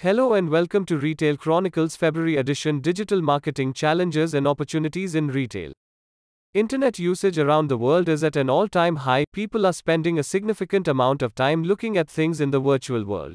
[0.00, 5.72] Hello and welcome to Retail Chronicles February edition Digital Marketing Challenges and Opportunities in Retail.
[6.54, 9.24] Internet usage around the world is at an all time high.
[9.32, 13.34] People are spending a significant amount of time looking at things in the virtual world.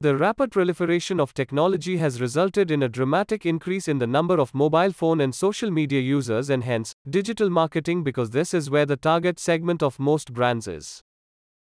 [0.00, 4.54] The rapid proliferation of technology has resulted in a dramatic increase in the number of
[4.54, 8.96] mobile phone and social media users, and hence, digital marketing because this is where the
[8.96, 11.02] target segment of most brands is.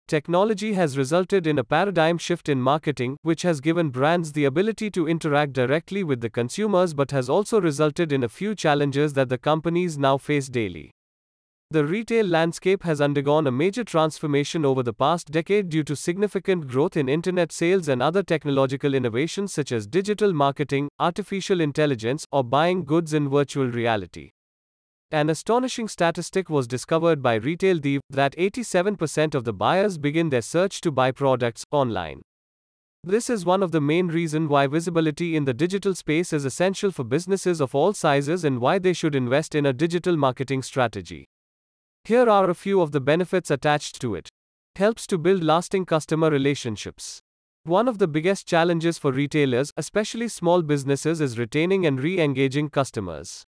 [0.10, 4.90] Technology has resulted in a paradigm shift in marketing, which has given brands the ability
[4.90, 9.30] to interact directly with the consumers but has also resulted in a few challenges that
[9.30, 10.90] the companies now face daily.
[11.70, 16.66] The retail landscape has undergone a major transformation over the past decade due to significant
[16.66, 22.44] growth in internet sales and other technological innovations such as digital marketing, artificial intelligence, or
[22.44, 24.32] buying goods in virtual reality.
[25.12, 30.44] An astonishing statistic was discovered by Retail Dive that 87% of the buyers begin their
[30.44, 32.22] search to buy products online.
[33.04, 36.92] This is one of the main reasons why visibility in the digital space is essential
[36.92, 41.26] for businesses of all sizes and why they should invest in a digital marketing strategy.
[42.04, 44.30] Here are a few of the benefits attached to it.
[44.76, 47.20] Helps to build lasting customer relationships.
[47.64, 52.70] One of the biggest challenges for retailers, especially small businesses, is retaining and re engaging
[52.70, 53.44] customers.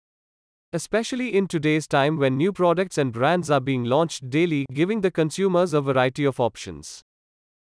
[0.74, 5.10] Especially in today's time when new products and brands are being launched daily, giving the
[5.10, 7.02] consumers a variety of options.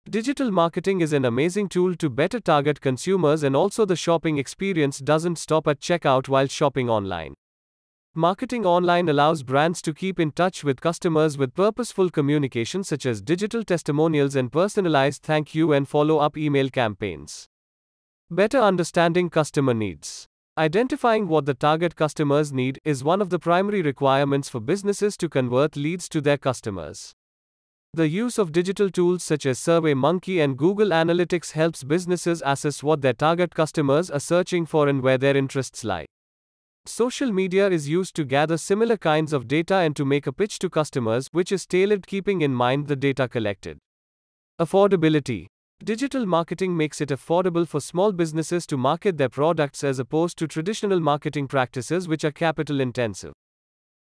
[0.10, 5.00] Digital marketing is an amazing tool to better target consumers, and also the shopping experience
[5.00, 7.34] doesn't stop at checkout while shopping online.
[8.16, 13.22] Marketing online allows brands to keep in touch with customers with purposeful communication such as
[13.22, 17.48] digital testimonials and personalized thank you and follow up email campaigns.
[18.32, 20.26] Better understanding customer needs.
[20.58, 25.30] Identifying what the target customers need is one of the primary requirements for businesses to
[25.30, 27.14] convert leads to their customers.
[27.94, 33.02] The use of digital tools such as SurveyMonkey and Google Analytics helps businesses assess what
[33.02, 36.08] their target customers are searching for and where their interests lie.
[36.88, 40.58] Social media is used to gather similar kinds of data and to make a pitch
[40.60, 43.78] to customers, which is tailored keeping in mind the data collected.
[44.60, 45.46] Affordability.
[45.84, 50.48] Digital marketing makes it affordable for small businesses to market their products as opposed to
[50.48, 53.32] traditional marketing practices which are capital intensive.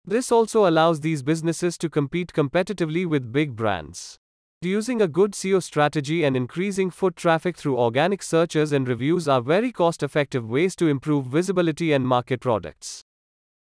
[0.03, 4.17] This also allows these businesses to compete competitively with big brands.
[4.63, 9.39] Using a good SEO strategy and increasing foot traffic through organic searches and reviews are
[9.39, 13.03] very cost effective ways to improve visibility and market products.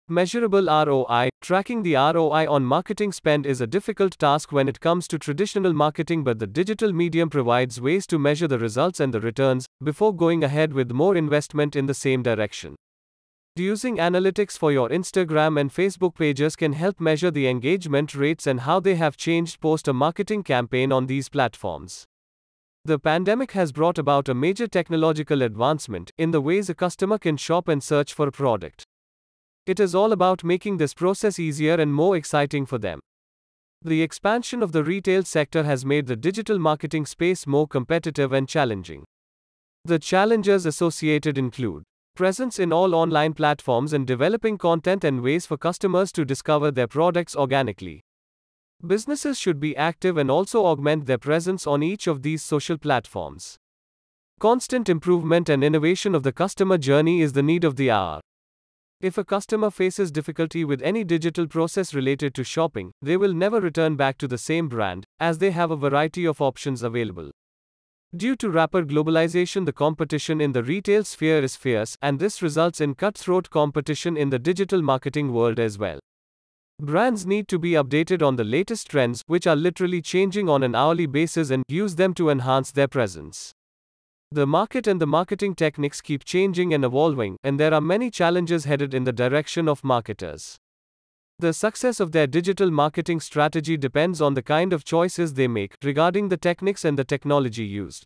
[0.08, 5.08] Measurable ROI Tracking the ROI on marketing spend is a difficult task when it comes
[5.08, 9.20] to traditional marketing, but the digital medium provides ways to measure the results and the
[9.20, 12.76] returns before going ahead with more investment in the same direction.
[13.56, 18.60] Using analytics for your Instagram and Facebook pages can help measure the engagement rates and
[18.60, 22.04] how they have changed post a marketing campaign on these platforms.
[22.84, 27.36] The pandemic has brought about a major technological advancement in the ways a customer can
[27.36, 28.84] shop and search for a product.
[29.66, 33.00] It is all about making this process easier and more exciting for them.
[33.82, 38.48] The expansion of the retail sector has made the digital marketing space more competitive and
[38.48, 39.04] challenging.
[39.84, 41.82] The challenges associated include
[42.14, 46.86] presence in all online platforms and developing content and ways for customers to discover their
[46.86, 48.00] products organically.
[48.86, 53.56] Businesses should be active and also augment their presence on each of these social platforms.
[54.38, 58.20] Constant improvement and innovation of the customer journey is the need of the hour.
[59.02, 63.60] If a customer faces difficulty with any digital process related to shopping, they will never
[63.60, 67.30] return back to the same brand, as they have a variety of options available.
[68.16, 72.80] Due to rapid globalization, the competition in the retail sphere is fierce, and this results
[72.80, 75.98] in cutthroat competition in the digital marketing world as well.
[76.80, 80.74] Brands need to be updated on the latest trends, which are literally changing on an
[80.74, 83.52] hourly basis, and use them to enhance their presence.
[84.32, 88.64] The market and the marketing techniques keep changing and evolving, and there are many challenges
[88.64, 90.56] headed in the direction of marketers.
[91.38, 95.76] The success of their digital marketing strategy depends on the kind of choices they make
[95.84, 98.04] regarding the techniques and the technology used.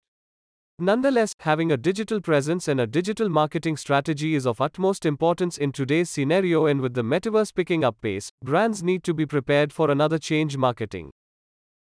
[0.78, 5.72] Nonetheless, having a digital presence and a digital marketing strategy is of utmost importance in
[5.72, 9.91] today's scenario, and with the metaverse picking up pace, brands need to be prepared for
[9.91, 11.10] another change marketing.